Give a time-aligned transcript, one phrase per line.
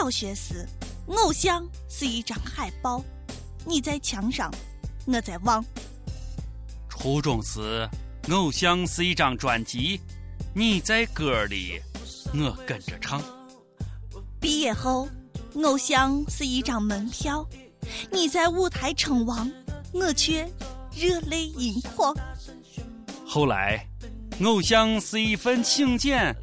[0.00, 0.66] 小学时，
[1.08, 3.04] 偶像是一张海报，
[3.66, 4.50] 你在墙上，
[5.04, 5.62] 我在望；
[6.88, 7.86] 初中时，
[8.30, 10.00] 偶像是一张专辑，
[10.54, 11.78] 你在歌里，
[12.32, 13.20] 我跟着唱；
[14.40, 15.06] 毕业后，
[15.62, 17.46] 偶像是一张门票，
[18.10, 19.52] 你在舞台称王，
[19.92, 20.50] 我却
[20.96, 22.14] 热泪盈眶；
[23.26, 23.86] 后来，
[24.42, 26.34] 偶像是一份请柬。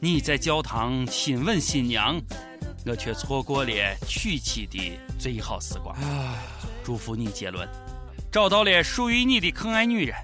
[0.00, 2.18] 你在教堂亲吻新娘，
[2.86, 3.72] 我却错过了
[4.06, 5.96] 娶妻的最好时光。
[6.84, 7.66] 祝福你杰伦，
[8.30, 10.14] 找到了属于你的可爱女人。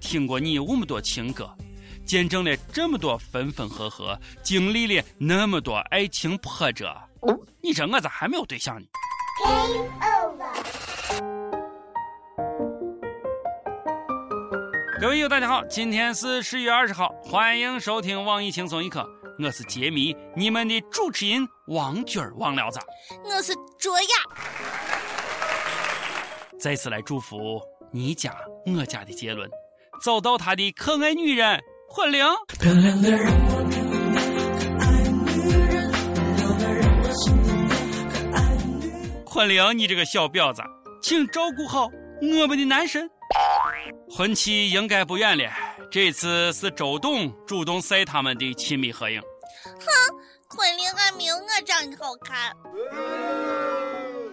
[0.00, 1.54] 听过你那么多情歌，
[2.06, 6.96] 见证了这么多分分合合，经历了那么多爱情波折，
[7.60, 8.86] 你说我咋还没有对象呢？
[14.98, 19.06] 各位友，大家好，今天是十月二十号，欢迎收听网易轻松一刻，
[19.38, 22.78] 我是杰迷，你们的主持人王军儿王聊子，
[23.24, 24.06] 我是卓雅，
[26.60, 27.60] 再次来祝福
[27.90, 29.48] 你家我家的杰伦，
[30.04, 32.22] 找到他的可爱女人昆凌。
[32.60, 33.26] 漂亮的人，
[39.24, 40.62] 昆凌，你这个小婊子，
[41.00, 41.88] 请照顾好
[42.20, 43.08] 我们的男神。
[44.10, 45.50] 婚期应该不远了，
[45.92, 49.20] 这次是周董主动晒他们的亲密合影。
[49.62, 50.16] 哼，
[50.48, 52.56] 昆凌还没有我长得好看。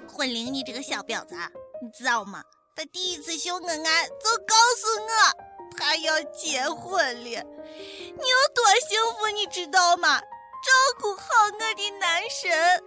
[0.07, 1.35] 昆凌，你这个小婊子，
[1.83, 2.41] 你知道吗？
[2.77, 10.17] 他第一次秀恩爱就告诉我他要结婚了，你有多幸福，你知道吗？
[10.17, 10.71] 照
[11.01, 12.81] 顾好我的男神，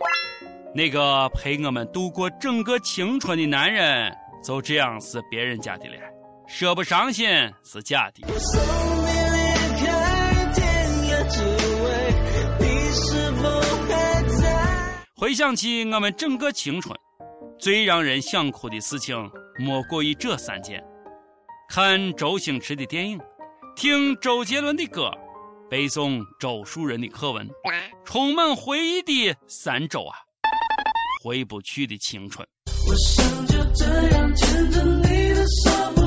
[0.75, 4.11] 那个陪我们度过整个青春的男人，
[4.43, 6.12] 就这样是别人家的了。
[6.53, 7.27] 说不伤心
[7.65, 8.27] 是假的。
[15.17, 16.95] 回想起我们整个青春，
[17.59, 19.17] 最让人想哭的事情
[19.59, 20.79] 莫过于这三件：
[21.71, 23.19] 看周星驰的电影，
[23.75, 25.11] 听周杰伦的歌，
[25.71, 27.49] 背诵周树人的课文，
[28.05, 30.15] 充满回忆的三周啊，
[31.25, 32.47] 回不去的青春。
[32.87, 36.02] 我想就这样牵着你的手。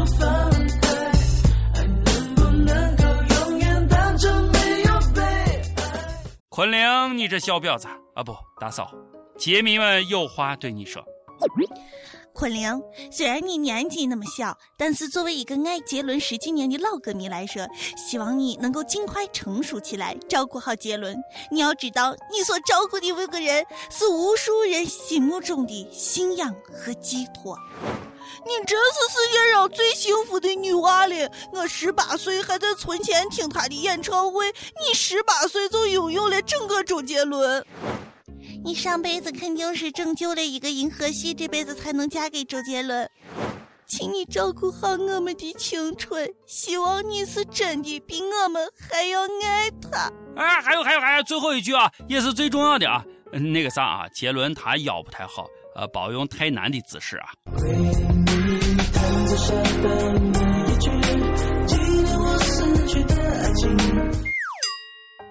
[6.56, 8.24] 昆凌，你这小婊子啊！
[8.24, 8.90] 不，大嫂，
[9.38, 11.04] 杰迷们有话对你说。
[12.32, 17.68] 昆凌，虽然你年纪那么小，但是作为一个爱杰伦十几年的老歌迷来说，
[17.98, 21.22] 希望你能够尽快成熟起来，照顾好杰伦。
[21.52, 27.60] 你要知道，你所照顾的那个人是无数人心目中的信仰和寄托。
[28.44, 31.32] 你真是世界上最幸福的女娃了！
[31.54, 34.52] 我十八岁还在存钱听她的演唱会，
[34.86, 37.66] 你十八岁就拥有了整个周杰伦。
[38.64, 43.10] 你上辈子肯定是拯救了一个银河系，这辈子才能嫁给周杰伦。
[43.88, 50.12] 请你照顾好我们的青春，希望你是真的比我们还要爱他。
[50.36, 57.30] 啊，还有还有还有，最后一句啊，也是最重要的啊，那个啥啊，杰伦他腰不太好，呃，保用太难的姿势啊。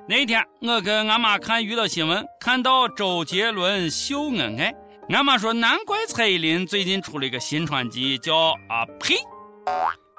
[0.06, 4.74] 那天我跟俺妈看娱乐新闻，看到周杰伦秀恩爱，
[5.08, 9.14] 俺妈说难怪蔡依林最近出了一个新专辑，叫啊呸，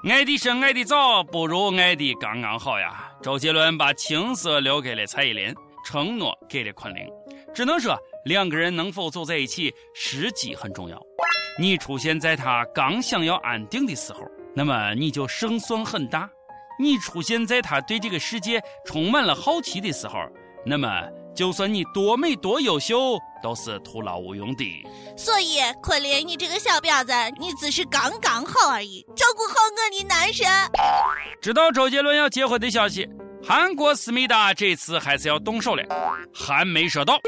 [0.08, 3.08] 爱的深爱的早，不如爱的刚刚好呀。
[3.22, 5.54] 周杰伦把青涩留给了蔡依林，
[5.84, 7.08] 承诺给了昆凌，
[7.54, 11.00] 只能说两个人能否走在一起，时机很重要。
[11.58, 14.20] 你出现在他刚想要安定的时候，
[14.54, 16.28] 那么你就胜算很大；
[16.78, 20.18] 你出现在他对这个世界充满了好奇的时候，
[20.66, 20.88] 那么
[21.34, 24.86] 就算你多美多优秀，都是徒劳无用的。
[25.16, 29.02] 所以，昆凌，你这个小婊子，你只是刚刚好而已。
[29.16, 30.46] 照顾好我的男神。
[31.40, 33.08] 知道周杰伦要结婚的消息，
[33.42, 35.82] 韩国思密达这次还是要动手了，
[36.34, 37.18] 还没说到。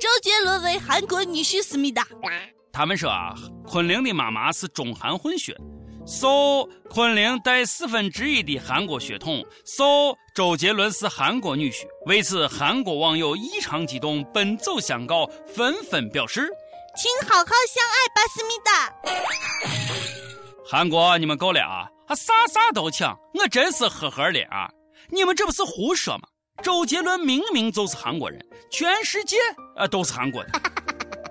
[0.00, 2.06] 周杰伦为韩国女婿思密达。
[2.74, 3.32] 他们说啊，
[3.64, 5.56] 昆凌的妈妈是中韩混血
[6.04, 11.84] ，So，昆凌带四分之一的韩国血统，So，周杰伦是韩国女婿。
[12.06, 16.50] 为此，韩国网友异常激动，奔走相告，纷纷表示
[16.98, 18.92] ：“请好好相爱吧，思密达。”
[20.68, 21.86] 韩国，你们够了啊！
[22.08, 24.68] 还啥啥都抢，我真是呵呵的啊！
[25.10, 26.26] 你们这不是胡说吗？
[26.60, 29.36] 周杰伦明明就是韩国人，全世界
[29.76, 30.60] 啊都是韩国的。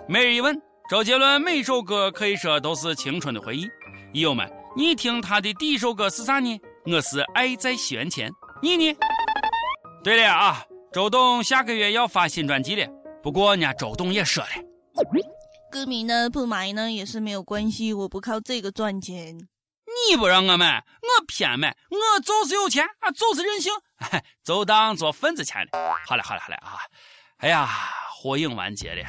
[0.08, 0.58] 每人一问。
[0.94, 3.68] 周杰伦每首歌可以说都是青春的回忆。
[4.14, 4.48] 友们，
[4.78, 6.62] 你听他的第一首歌是啥呢？
[6.86, 8.32] 我是爱在西元前。
[8.62, 8.96] 你呢？
[10.04, 10.64] 对了啊，
[10.94, 12.88] 周董下个月要发新专辑了，
[13.24, 14.50] 不过人家周董也说了，
[15.72, 19.36] 歌迷呢不买呢也是没有关系，我不靠这个赚钱。
[20.12, 23.74] 你不让我买，我偏买，我就是有钱啊，就是任性，
[24.46, 25.96] 就当做份子钱了。
[26.06, 26.78] 好了好了好了啊！
[27.38, 27.68] 哎呀，
[28.16, 29.04] 火影完结了，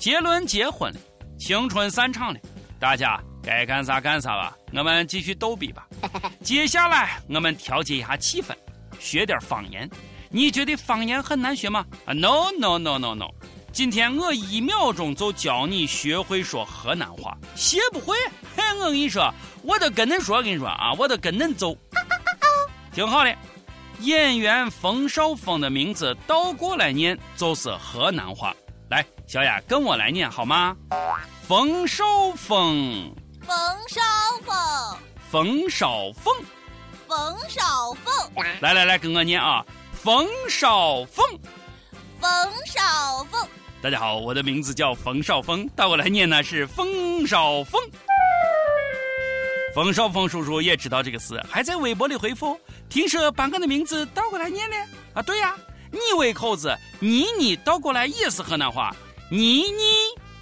[0.00, 1.00] 杰伦结婚了，
[1.38, 2.40] 青春散场了，
[2.80, 5.86] 大家该干啥干啥吧，我们继续逗比吧。
[6.42, 8.54] 接下来我们调节一下气氛，
[8.98, 9.88] 学点方言。
[10.30, 11.86] 你觉得方言很难学吗？
[12.04, 13.30] 啊，no no no no no！
[13.72, 18.14] 今天我一秒钟就教你学会说河南话，学不会，
[18.56, 19.32] 嘿，我跟你说，
[19.62, 21.74] 我都跟恁说，跟你说啊，我都跟恁走。
[22.92, 23.34] 挺好的，
[24.00, 28.54] 演员冯绍峰的名字倒过来念就是河南话。
[28.90, 30.74] 来，小雅跟我来念好吗？
[31.46, 32.04] 冯绍
[32.34, 33.54] 峰，冯
[33.86, 34.00] 绍
[34.46, 34.98] 峰，
[35.30, 36.34] 冯绍峰，
[37.06, 38.44] 冯绍峰。
[38.62, 39.62] 来来来，跟我念啊，
[39.92, 41.22] 冯绍峰，
[42.18, 42.30] 冯
[42.64, 43.46] 绍峰。
[43.82, 47.78] 大家好，我的名字叫冯绍峰，倒过来念呢是冯绍峰。
[49.74, 52.58] 冯绍峰叔叔也知道这个事，还在微博里回复
[52.88, 54.76] ：“听说把我的名字倒过来念呢？
[55.12, 55.54] 啊，对呀，
[55.90, 58.94] 你胃口子，妮妮倒过来也是河南话，
[59.30, 59.82] 妮妮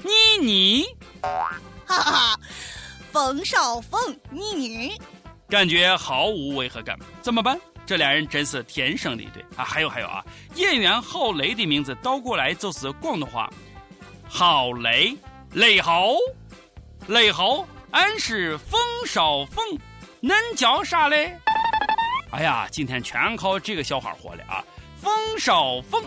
[0.03, 0.85] 妮妮。
[1.23, 2.41] 哈哈，
[3.13, 4.01] 冯绍峰
[4.31, 5.01] 妮妮，
[5.49, 7.59] 感觉毫无违和感，怎么办？
[7.87, 9.63] 这俩人真是天生的一对啊！
[9.65, 10.25] 还有还有啊，
[10.57, 13.49] 演员郝雷的名字倒过来就是广东话，
[14.29, 15.17] 郝雷，
[15.53, 16.15] 雷豪，
[17.07, 19.79] 雷豪，俺是冯绍峰，
[20.21, 21.39] 恁叫啥嘞？
[22.33, 24.65] 哎呀，今天全靠这个笑话活了啊！
[25.07, 26.03] 冯绍峰，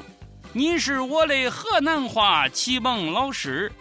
[0.52, 3.72] 你是我的河南话启蒙老师。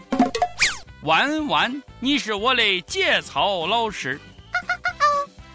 [1.02, 4.20] 弯弯，你是我的节操老师。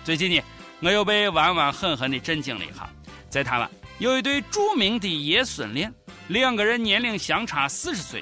[0.04, 0.44] 最近呢？
[0.81, 2.89] 我又被弯弯狠狠地震惊了一下。
[3.30, 5.94] 在台湾有一对著名的爷孙恋，
[6.27, 8.21] 两个人年龄相差四十岁。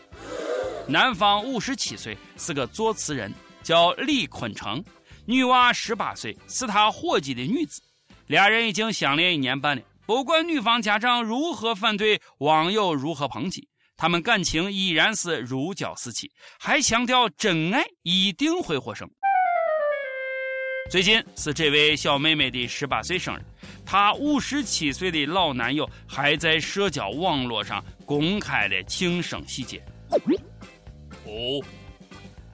[0.88, 3.34] 男方五十七岁，是个作词人，
[3.64, 4.80] 叫李坤城；
[5.26, 7.82] 女娃十八岁，是他伙计的女子。
[8.28, 9.82] 俩人已经相恋一年半了。
[10.06, 19.10] 不管女方家长如何反对，网友如何抨击，他们感情依然是如胶似漆，还强调真爱一定会获胜。
[20.90, 23.42] 最近是这位小妹妹的十八岁生日，
[23.86, 29.82] 她五十七岁的老男友还在社交网络上公开了庆生细节。
[31.26, 31.64] 哦，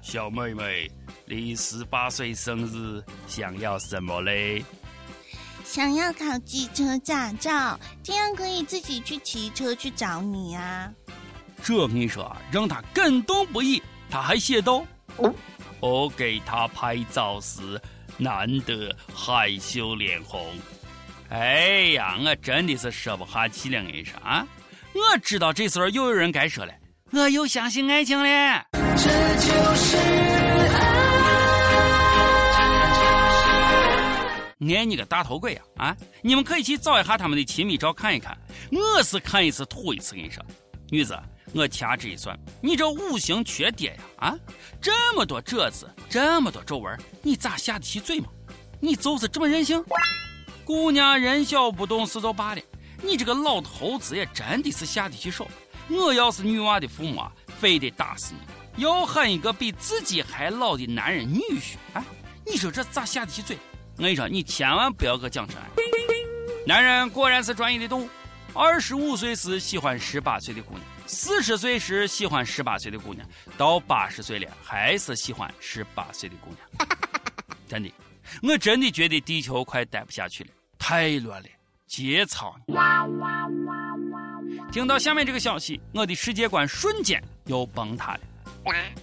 [0.01, 0.91] 小妹妹，
[1.25, 4.63] 你十八岁生日想要什么嘞？
[5.77, 10.91] 想要考机车驾照，这样可以自己去骑车去找你啊。
[11.61, 13.79] 这我跟你说，让他感动不已。
[14.09, 14.83] 他还写道
[15.79, 17.79] ：“我给他拍照时。”
[18.17, 20.43] 难得害羞脸红，
[21.29, 23.77] 哎呀，我真的是说不下去了。
[23.77, 24.47] 我跟你说啊，
[24.95, 26.73] 我知道这时候又有人该说了，
[27.11, 28.65] 我又相信爱情了。
[28.73, 30.16] 这就是
[34.75, 35.61] 爱你个大头鬼呀！
[35.77, 38.37] 啊，你们可以去找一下他们的亲密照看一看。
[38.71, 40.15] 我是看一次吐一次。
[40.15, 40.43] 跟你说，
[40.89, 41.17] 女子。
[41.53, 44.03] 我掐指一算，你这五行缺爹呀！
[44.17, 44.37] 啊，
[44.81, 48.27] 这么多褶子，这么多皱纹，你咋下得起嘴吗？
[48.81, 49.81] 你就是这么任性？
[50.65, 52.61] 姑娘人小不懂事就罢了，
[53.01, 55.47] 你这个老头子也真的是下得起手。
[55.89, 58.33] 我要是女娃的父母啊，非得打死
[58.75, 61.75] 你，要喊一个比自己还老的男人女婿。
[61.93, 62.03] 啊，
[62.45, 63.57] 你说这咋下得起嘴？
[63.97, 65.55] 我跟你说，你千万不要给我讲这。
[66.67, 68.09] 男人果然是专一的动物。
[68.53, 70.83] 二十五岁时喜欢十八岁的姑娘。
[71.07, 73.27] 四十岁时喜欢十八岁的姑娘，
[73.57, 76.89] 到八十岁了还是喜欢十八岁的姑娘。
[77.67, 77.91] 真的，
[78.43, 81.47] 我真的觉得地球快待不下去了，太乱了，
[81.87, 82.55] 节操！
[84.71, 88.19] 听到下面这个消息，我的世界观瞬间又崩塌了。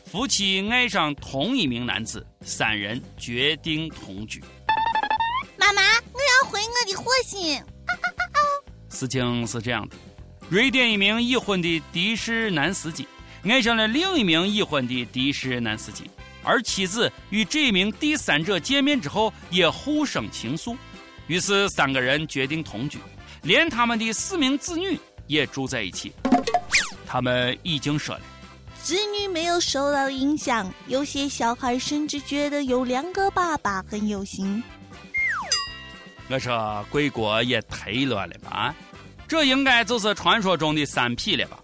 [0.05, 4.43] 夫妻爱上同一名男子，三人决定同居。
[6.55, 7.61] 回我的火星。
[8.89, 9.97] 事情是这样的。
[10.49, 13.09] 瑞典一名已婚的的士男司机
[13.43, 16.09] 爱上了另一名已婚的的士男司机，
[16.45, 20.77] 而妻子与这名第三者见面之后也互生情愫，
[21.27, 23.01] 于是三个人决定同居，
[23.43, 24.97] 连他们的四名子女
[25.27, 26.13] 也住在一起。
[27.05, 28.21] 他们已经说了，
[28.81, 34.63] 子女没有受到影响，有些小孩甚至觉得有两个爸爸很有心。
[36.35, 38.75] 我说贵国也太乱了吧！
[39.29, 41.57] 这应该就是传说中的三匹了吧？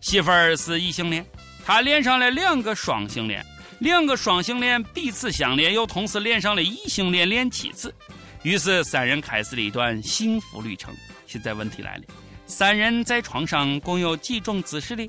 [0.00, 1.22] 媳妇儿是异性恋，
[1.66, 3.44] 他恋上了两个双性恋，
[3.80, 7.94] 两个双性恋彼此相恋，又同时恋上了异性恋恋妻子，
[8.42, 10.94] 于是三人开始了一段幸福旅程。
[11.26, 12.04] 现在问题来了，
[12.46, 15.06] 三人在床上共有几种姿势呢？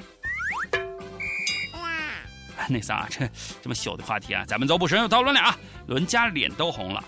[2.67, 3.25] 那啥，这
[3.61, 5.57] 这么小的话题啊，咱们就不深入讨论了啊。
[5.87, 7.01] 论家脸都红了，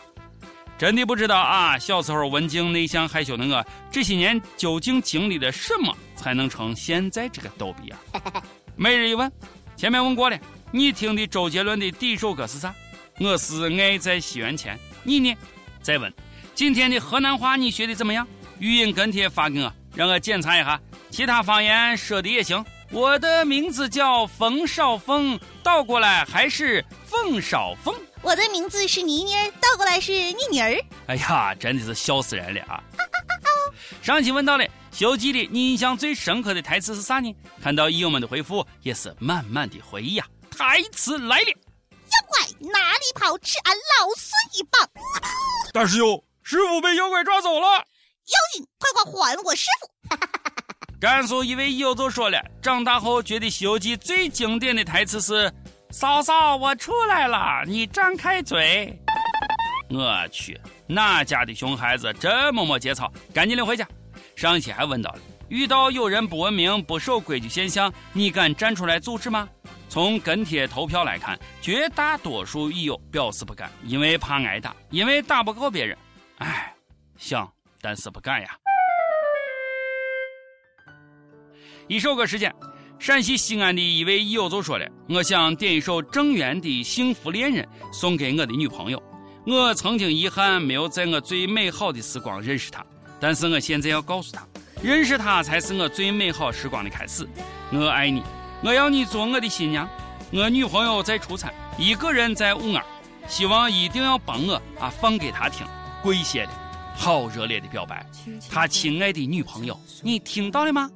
[0.78, 1.78] 真的不知道啊。
[1.78, 8.00] 小时候文静内向害羞的我，这些年究竟经历了什么，才能成现在这个逗比啊？
[8.76, 9.32] 每日一问，
[9.76, 10.38] 前面问过了，
[10.72, 12.74] 你听的周杰伦的第一首歌是啥？
[13.20, 14.78] 我是爱在西元前。
[15.04, 15.36] 你呢？
[15.82, 16.12] 再问，
[16.56, 18.28] 今天的河南话你学的怎么样？
[18.60, 20.80] 语音跟帖发给我，让我检查一下。
[21.10, 22.64] 其他方言说的也行。
[22.90, 27.94] 我的名字叫冯绍峰，倒过来还是凤少峰。
[28.24, 30.76] 我的名字是妮妮儿，倒过来是妮妮儿。
[31.08, 32.82] 哎呀，真的是笑死人了啊！
[34.02, 37.36] 上期问到了《西游记》里，你印象最深刻的台词是啥呢？
[37.62, 40.26] 看到友们的回复，也是满满的回忆啊！
[40.58, 44.90] 台词来了：妖怪哪里跑，吃俺老孙一棒！
[45.74, 47.68] 大师兄，师傅被妖怪抓走了。
[47.68, 50.18] 妖精，快快还我师傅！
[51.00, 55.52] 甘肃一位友就说了，长大后觉得《西游记》最经典的台词是
[55.94, 59.00] ：“嫂嫂，我出来了，你张开嘴。”
[59.94, 63.14] 我去，哪家的熊孩子这么没节操？
[63.32, 63.88] 赶紧领回家！
[64.36, 65.20] 上期还问到了，
[65.50, 69.48] 遇到有人不文明、不守规矩现象，你敢站出来阻止吗？
[69.88, 75.96] 从跟帖投票来看，绝大多数益友表示不敢，因为怕挨打，因为打不过别人。
[76.40, 76.74] 哎，
[77.18, 77.48] 想。
[77.80, 78.48] 但是不敢呀。
[81.88, 82.52] 一首歌时间，
[83.00, 89.02] 陕西西安的一位友就说了：“我想点一首郑源的《幸福恋人》送给我的女朋友。
[89.46, 92.82] 我曾经遗憾没有在我最美好的时光认识她，
[93.20, 94.48] 但是我现在要告诉她，
[94.82, 97.28] 认识她才是我最美好时光的开始。
[97.72, 98.24] 我爱你，
[98.64, 99.88] 我要你做我的新娘。
[100.32, 102.84] 我女朋友在出差，一个人在武安，
[103.28, 105.68] 希望一定要帮我啊放给她听，
[106.02, 106.50] 跪谢了。”
[106.96, 108.06] 好热烈的表白，
[108.52, 110.90] 他亲爱的女朋友，你听到了吗？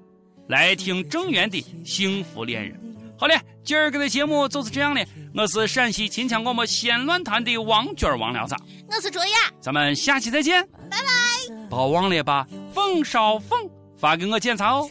[0.47, 2.71] 来听郑源的《幸福恋人》。
[3.19, 5.05] 好嘞，今儿个的节目就是这样的。
[5.33, 8.55] 我是陕西秦腔广播西安论坛的王娟王聊子，
[8.87, 11.07] 我是卓雅，咱们下期再见，拜拜。
[11.69, 14.89] 别忘了把凤少凤发给我检查哦。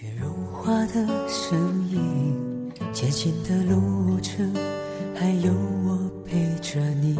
[5.18, 5.52] 还有
[5.84, 7.16] 我陪着你。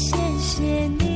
[0.00, 0.62] 谢谢
[1.00, 1.07] 你